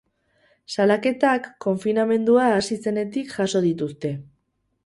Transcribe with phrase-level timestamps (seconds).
[0.75, 4.17] Salaketak konfinamendua hasi zenetik jaso dituzte.